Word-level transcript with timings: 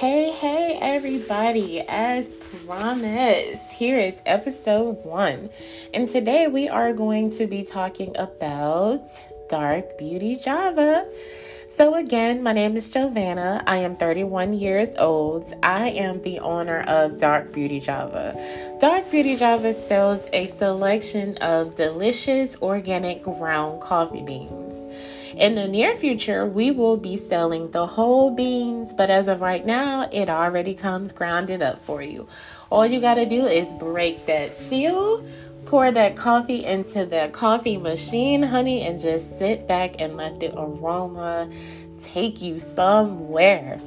Hey, 0.00 0.32
hey, 0.32 0.78
everybody. 0.80 1.80
As 1.80 2.34
promised, 2.34 3.72
here 3.72 4.00
is 4.00 4.20
episode 4.26 5.04
one. 5.04 5.50
And 5.94 6.08
today 6.08 6.48
we 6.48 6.68
are 6.68 6.92
going 6.92 7.30
to 7.36 7.46
be 7.46 7.62
talking 7.62 8.16
about 8.16 9.04
Dark 9.48 9.98
Beauty 9.98 10.34
Java. 10.36 11.06
So, 11.76 11.94
again, 11.94 12.42
my 12.42 12.52
name 12.52 12.76
is 12.76 12.88
Jovanna. 12.88 13.62
I 13.66 13.76
am 13.76 13.96
31 13.96 14.54
years 14.54 14.88
old. 14.98 15.54
I 15.62 15.90
am 15.90 16.22
the 16.22 16.40
owner 16.40 16.80
of 16.80 17.18
Dark 17.18 17.52
Beauty 17.52 17.78
Java. 17.78 18.34
Dark 18.80 19.08
Beauty 19.10 19.36
Java 19.36 19.72
sells 19.72 20.26
a 20.32 20.48
selection 20.48 21.36
of 21.36 21.76
delicious 21.76 22.56
organic 22.60 23.22
ground 23.22 23.80
coffee 23.82 24.22
beans. 24.22 24.61
In 25.42 25.56
the 25.56 25.66
near 25.66 25.96
future, 25.96 26.46
we 26.46 26.70
will 26.70 26.96
be 26.96 27.16
selling 27.16 27.72
the 27.72 27.84
whole 27.84 28.30
beans, 28.30 28.92
but 28.92 29.10
as 29.10 29.26
of 29.26 29.40
right 29.40 29.66
now, 29.66 30.08
it 30.12 30.28
already 30.28 30.72
comes 30.72 31.10
grounded 31.10 31.60
up 31.60 31.82
for 31.82 32.00
you. 32.00 32.28
All 32.70 32.86
you 32.86 33.00
got 33.00 33.14
to 33.14 33.26
do 33.26 33.46
is 33.46 33.72
break 33.72 34.26
that 34.26 34.52
seal, 34.52 35.26
pour 35.66 35.90
that 35.90 36.14
coffee 36.14 36.64
into 36.64 37.04
the 37.06 37.28
coffee 37.32 37.76
machine, 37.76 38.44
honey, 38.44 38.82
and 38.82 39.00
just 39.00 39.36
sit 39.36 39.66
back 39.66 40.00
and 40.00 40.16
let 40.16 40.38
the 40.38 40.56
aroma 40.56 41.50
take 42.00 42.40
you 42.40 42.60
somewhere. 42.60 43.80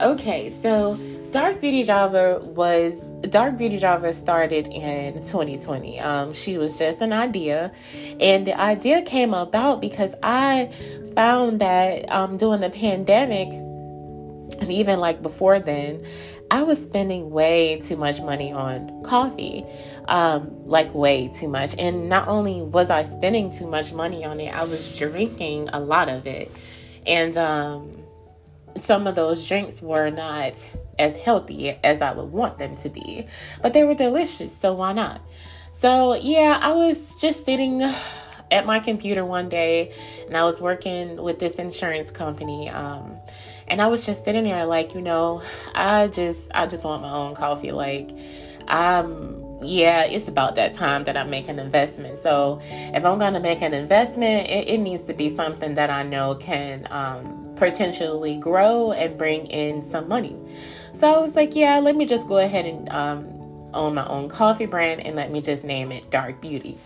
Okay, 0.00 0.52
so 0.62 0.96
Dark 1.32 1.60
Beauty 1.60 1.82
Java 1.82 2.40
was 2.40 3.02
Dark 3.28 3.58
Beauty 3.58 3.78
Java 3.78 4.12
started 4.12 4.68
in 4.68 5.14
2020. 5.14 5.98
Um, 5.98 6.34
she 6.34 6.56
was 6.56 6.78
just 6.78 7.00
an 7.00 7.12
idea, 7.12 7.72
and 8.20 8.46
the 8.46 8.56
idea 8.56 9.02
came 9.02 9.34
about 9.34 9.80
because 9.80 10.14
I 10.22 10.70
found 11.16 11.60
that 11.62 12.08
um, 12.12 12.36
during 12.36 12.60
the 12.60 12.70
pandemic, 12.70 13.48
and 13.48 14.70
even 14.70 15.00
like 15.00 15.20
before 15.20 15.58
then, 15.58 16.06
I 16.48 16.62
was 16.62 16.80
spending 16.80 17.30
way 17.30 17.80
too 17.80 17.96
much 17.96 18.20
money 18.20 18.52
on 18.52 19.02
coffee, 19.02 19.66
um, 20.06 20.64
like 20.64 20.94
way 20.94 21.26
too 21.26 21.48
much. 21.48 21.74
And 21.76 22.08
not 22.08 22.28
only 22.28 22.62
was 22.62 22.88
I 22.88 23.02
spending 23.02 23.50
too 23.50 23.66
much 23.66 23.92
money 23.92 24.24
on 24.24 24.38
it, 24.38 24.54
I 24.54 24.62
was 24.62 24.96
drinking 24.96 25.70
a 25.72 25.80
lot 25.80 26.08
of 26.08 26.24
it, 26.24 26.52
and 27.04 27.36
um, 27.36 28.07
some 28.80 29.06
of 29.06 29.14
those 29.14 29.46
drinks 29.46 29.80
were 29.82 30.10
not 30.10 30.54
as 30.98 31.16
healthy 31.16 31.70
as 31.70 32.02
I 32.02 32.12
would 32.12 32.32
want 32.32 32.58
them 32.58 32.76
to 32.78 32.88
be, 32.88 33.26
but 33.62 33.72
they 33.72 33.84
were 33.84 33.94
delicious, 33.94 34.56
so 34.56 34.74
why 34.74 34.92
not? 34.92 35.20
So, 35.72 36.14
yeah, 36.14 36.58
I 36.60 36.72
was 36.72 37.20
just 37.20 37.44
sitting 37.44 37.82
at 38.50 38.66
my 38.66 38.80
computer 38.80 39.24
one 39.24 39.48
day 39.48 39.92
and 40.26 40.36
I 40.36 40.44
was 40.44 40.60
working 40.60 41.22
with 41.22 41.38
this 41.38 41.56
insurance 41.56 42.10
company. 42.10 42.68
Um, 42.68 43.16
and 43.68 43.80
I 43.80 43.86
was 43.86 44.04
just 44.04 44.24
sitting 44.24 44.44
there 44.44 44.64
like, 44.64 44.94
you 44.94 45.00
know, 45.00 45.42
I 45.74 46.08
just 46.08 46.50
I 46.54 46.66
just 46.66 46.84
want 46.84 47.02
my 47.02 47.10
own 47.10 47.34
coffee. 47.34 47.72
Like, 47.72 48.10
um 48.66 49.44
yeah, 49.60 50.04
it's 50.04 50.28
about 50.28 50.54
that 50.54 50.74
time 50.74 51.04
that 51.04 51.16
I 51.16 51.24
make 51.24 51.48
an 51.48 51.58
investment. 51.58 52.18
So 52.18 52.60
if 52.62 53.04
I'm 53.04 53.18
gonna 53.18 53.40
make 53.40 53.60
an 53.60 53.74
investment, 53.74 54.48
it, 54.48 54.68
it 54.68 54.78
needs 54.78 55.02
to 55.04 55.14
be 55.14 55.34
something 55.34 55.74
that 55.74 55.90
I 55.90 56.02
know 56.02 56.34
can 56.34 56.86
um 56.90 57.47
potentially 57.58 58.36
grow 58.36 58.92
and 58.92 59.18
bring 59.18 59.46
in 59.46 59.88
some 59.90 60.08
money. 60.08 60.36
So 60.98 61.12
I 61.12 61.18
was 61.18 61.36
like, 61.36 61.54
yeah, 61.54 61.78
let 61.78 61.96
me 61.96 62.06
just 62.06 62.26
go 62.28 62.38
ahead 62.38 62.66
and 62.66 62.88
um, 62.88 63.28
own 63.74 63.94
my 63.94 64.06
own 64.06 64.28
coffee 64.28 64.66
brand 64.66 65.00
and 65.00 65.16
let 65.16 65.30
me 65.30 65.40
just 65.40 65.64
name 65.64 65.92
it 65.92 66.10
Dark 66.10 66.40
Beauty. 66.40 66.78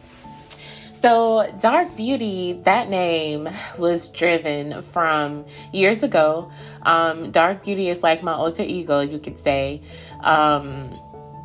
So, 0.93 1.50
Dark 1.61 1.97
Beauty, 1.97 2.61
that 2.62 2.89
name 2.89 3.48
was 3.77 4.09
driven 4.11 4.83
from 4.83 5.45
years 5.73 6.05
ago. 6.05 6.53
Um, 6.83 7.33
Dark 7.33 7.65
Beauty 7.65 7.89
is 7.89 8.05
like 8.05 8.23
my 8.23 8.33
alter 8.33 8.62
ego, 8.62 9.00
you 9.00 9.19
could 9.19 9.37
say. 9.43 9.83
Um, 10.21 10.97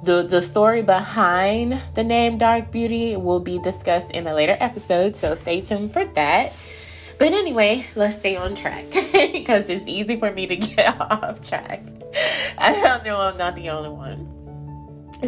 the, 0.03 0.21
the 0.21 0.43
story 0.43 0.83
behind 0.83 1.81
the 1.95 2.03
name 2.03 2.37
Dark 2.37 2.71
Beauty 2.71 3.15
will 3.15 3.39
be 3.39 3.57
discussed 3.57 4.11
in 4.11 4.27
a 4.27 4.33
later 4.35 4.55
episode, 4.59 5.15
so 5.15 5.33
stay 5.33 5.61
tuned 5.61 5.91
for 5.91 6.05
that. 6.05 6.53
But 7.17 7.33
anyway, 7.33 7.85
let's 7.95 8.17
stay 8.17 8.35
on 8.35 8.53
track 8.53 8.85
because 8.91 9.69
it's 9.69 9.87
easy 9.87 10.17
for 10.17 10.31
me 10.31 10.45
to 10.47 10.55
get 10.55 11.01
off 11.11 11.41
track. 11.41 11.81
I 12.57 12.73
don't 12.73 13.03
know 13.03 13.19
I'm 13.19 13.37
not 13.37 13.55
the 13.55 13.69
only 13.69 13.89
one. 13.89 14.33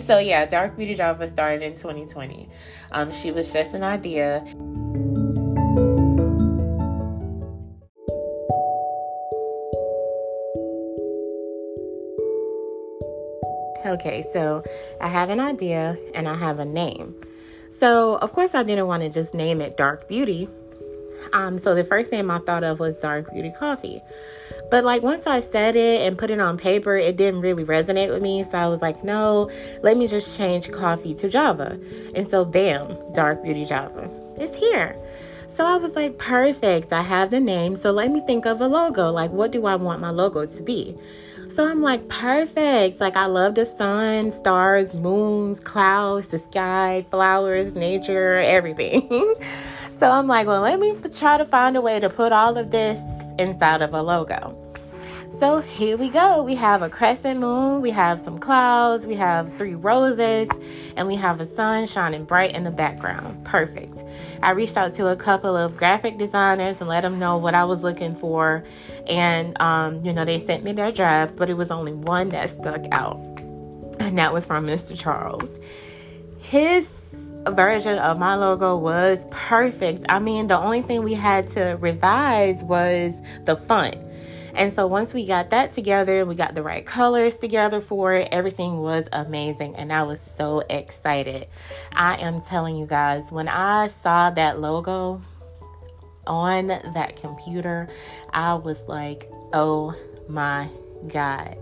So 0.06 0.20
yeah, 0.20 0.46
Dark 0.46 0.78
Beauty 0.78 0.94
Java 0.94 1.28
started 1.28 1.64
in 1.64 1.74
2020. 1.74 2.48
Um, 2.92 3.12
she 3.12 3.32
was 3.32 3.52
just 3.52 3.74
an 3.74 3.84
idea. 3.84 4.46
Okay, 13.86 14.24
so 14.32 14.64
I 15.02 15.08
have 15.08 15.32
an 15.32 15.40
idea 15.40 15.98
and 16.14 16.30
I 16.30 16.36
have 16.36 16.60
a 16.60 16.66
name. 16.66 17.16
So, 17.72 18.18
of 18.18 18.34
course, 18.34 18.54
I 18.54 18.62
didn't 18.62 18.88
want 18.88 19.04
to 19.04 19.10
just 19.10 19.34
name 19.34 19.62
it 19.62 19.78
Dark 19.78 20.08
Beauty 20.08 20.48
um, 21.34 21.60
so 21.60 21.76
the 21.76 21.84
first 21.84 22.12
name 22.12 22.30
I 22.32 22.40
thought 22.40 22.64
of 22.64 22.80
was 22.80 22.96
Dark 22.98 23.32
Beauty 23.32 23.52
Coffee. 23.58 24.02
But 24.70 24.84
like 24.84 25.02
once 25.02 25.26
I 25.26 25.40
said 25.40 25.76
it 25.76 26.02
and 26.02 26.18
put 26.18 26.30
it 26.30 26.40
on 26.40 26.58
paper, 26.58 26.96
it 26.96 27.18
didn't 27.18 27.42
really 27.42 27.64
resonate 27.64 28.10
with 28.10 28.22
me. 28.22 28.44
So 28.44 28.58
I 28.58 28.68
was 28.68 28.82
like, 28.82 29.04
no, 29.04 29.50
let 29.82 29.98
me 29.98 30.08
just 30.08 30.38
change 30.38 30.72
coffee 30.72 31.14
to 31.16 31.30
Java. 31.30 31.80
And 32.16 32.30
so 32.30 32.46
bam, 32.46 32.96
Dark 33.14 33.44
Beauty 33.44 33.66
Java. 33.66 34.10
It's 34.38 34.56
here. 34.56 34.96
So 35.56 35.66
I 35.66 35.76
was 35.78 35.96
like, 35.96 36.18
perfect. 36.18 36.94
I 36.94 37.02
have 37.02 37.32
the 37.32 37.40
name. 37.40 37.76
So 37.76 37.92
let 37.92 38.12
me 38.12 38.22
think 38.22 38.46
of 38.46 38.62
a 38.62 38.68
logo. 38.68 39.12
Like, 39.12 39.32
what 39.32 39.52
do 39.52 39.66
I 39.66 39.76
want 39.76 40.00
my 40.00 40.12
logo 40.12 40.46
to 40.46 40.64
be? 40.64 40.98
So 41.50 41.68
I'm 41.68 41.82
like, 41.82 42.08
perfect. 42.08 43.02
Like, 43.02 43.18
I 43.18 43.26
love 43.26 43.56
the 43.56 43.66
sun, 43.66 44.32
stars, 44.32 44.94
moons, 44.94 45.60
clouds, 45.60 46.28
the 46.28 46.40
sky, 46.40 47.06
flowers, 47.10 47.76
nature, 47.76 48.36
everything. 48.36 49.36
So 50.00 50.10
I'm 50.10 50.28
like, 50.28 50.48
well, 50.48 50.62
let 50.62 50.80
me 50.80 50.96
try 51.14 51.38
to 51.38 51.44
find 51.44 51.76
a 51.76 51.82
way 51.82 52.00
to 52.00 52.10
put 52.10 52.32
all 52.32 52.58
of 52.58 52.72
this 52.72 52.98
inside 53.38 53.82
of 53.82 53.94
a 53.94 54.02
logo. 54.02 54.56
So 55.42 55.60
here 55.60 55.98
we 55.98 56.08
go. 56.08 56.42
We 56.42 56.56
have 56.56 56.82
a 56.82 56.90
crescent 56.90 57.42
moon, 57.42 57.82
we 57.82 57.92
have 57.92 58.18
some 58.22 58.40
clouds, 58.40 59.06
we 59.06 59.16
have 59.16 59.54
three 59.58 59.76
roses, 59.76 60.48
and 60.96 61.06
we 61.06 61.16
have 61.16 61.42
a 61.42 61.46
sun 61.46 61.86
shining 61.86 62.24
bright 62.24 62.56
in 62.56 62.64
the 62.64 62.72
background. 62.72 63.44
Perfect. 63.44 64.06
I 64.42 64.52
reached 64.52 64.78
out 64.78 64.94
to 64.96 65.08
a 65.08 65.18
couple 65.18 65.58
of 65.58 65.76
graphic 65.76 66.18
designers 66.18 66.80
and 66.80 66.90
let 66.90 67.02
them 67.02 67.20
know 67.20 67.36
what 67.36 67.54
I 67.54 67.66
was 67.66 67.84
looking 67.84 68.16
for. 68.16 68.64
And, 69.08 69.62
um, 69.62 70.02
you 70.06 70.14
know, 70.14 70.24
they 70.24 70.40
sent 70.40 70.64
me 70.64 70.72
their 70.72 70.94
drafts, 70.94 71.36
but 71.36 71.50
it 71.50 71.56
was 71.56 71.72
only 71.72 71.94
one 71.94 72.30
that 72.30 72.52
stuck 72.52 72.86
out. 72.94 73.18
And 74.00 74.18
that 74.18 74.31
was 74.31 74.46
from 74.46 74.66
Mr. 74.66 74.98
Charles. 74.98 75.52
His 76.40 76.88
version 77.48 77.98
of 78.00 78.18
my 78.18 78.36
logo 78.36 78.78
was 78.78 79.26
perfect. 79.32 80.06
I 80.10 80.20
mean, 80.20 80.48
the 80.48 80.58
only 80.58 80.82
thing 80.82 81.04
we 81.04 81.14
had 81.14 81.50
to 81.52 81.78
revise 81.80 82.64
was 82.64 83.14
the 83.46 83.56
font. 83.56 83.96
And 84.56 84.74
so 84.74 84.88
once 84.88 85.14
we 85.14 85.26
got 85.26 85.52
that 85.52 85.74
together, 85.74 86.26
we 86.26 86.36
got 86.36 86.56
the 86.56 86.64
right 86.64 86.86
colors 86.86 87.36
together 87.36 87.80
for 87.80 88.14
it, 88.14 88.30
everything 88.32 88.80
was 88.80 89.08
amazing. 89.14 89.76
And 89.76 89.94
I 89.94 90.04
was 90.04 90.20
so 90.38 90.64
excited. 90.70 91.48
I 91.94 92.18
am 92.22 92.42
telling 92.42 92.76
you 92.76 92.86
guys, 92.86 93.32
when 93.32 93.48
I 93.48 93.90
saw 94.04 94.32
that 94.32 94.60
logo 94.60 95.22
on 96.28 96.68
that 96.68 97.16
computer, 97.16 97.88
I 98.32 98.56
was 98.56 98.84
like, 98.88 99.30
oh 99.54 99.96
my 100.28 100.70
God 101.08 101.58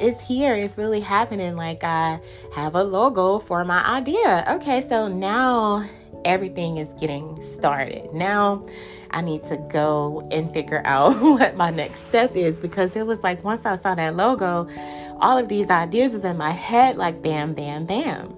it's 0.00 0.20
here. 0.20 0.54
It's 0.54 0.78
really 0.78 1.00
happening. 1.00 1.56
Like 1.56 1.84
I 1.84 2.20
have 2.54 2.74
a 2.74 2.82
logo 2.82 3.38
for 3.38 3.64
my 3.64 3.84
idea. 3.84 4.44
Okay, 4.48 4.86
so 4.88 5.08
now 5.08 5.84
everything 6.24 6.78
is 6.78 6.92
getting 6.94 7.40
started. 7.54 8.12
Now 8.12 8.66
I 9.10 9.22
need 9.22 9.44
to 9.44 9.56
go 9.70 10.26
and 10.30 10.50
figure 10.50 10.82
out 10.84 11.14
what 11.20 11.56
my 11.56 11.70
next 11.70 12.06
step 12.06 12.34
is 12.34 12.56
because 12.56 12.96
it 12.96 13.06
was 13.06 13.22
like 13.22 13.42
once 13.44 13.64
I 13.64 13.76
saw 13.76 13.94
that 13.94 14.16
logo, 14.16 14.68
all 15.20 15.38
of 15.38 15.48
these 15.48 15.70
ideas 15.70 16.12
was 16.12 16.24
in 16.24 16.36
my 16.36 16.50
head 16.50 16.96
like 16.96 17.22
bam, 17.22 17.54
bam, 17.54 17.84
bam. 17.84 18.36